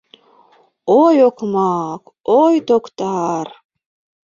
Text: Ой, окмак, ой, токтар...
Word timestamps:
Ой, 1.01 1.17
окмак, 1.27 2.03
ой, 2.39 2.55
токтар... 2.67 3.47